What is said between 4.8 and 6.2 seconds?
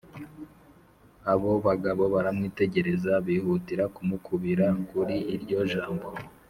kuri iryo jambo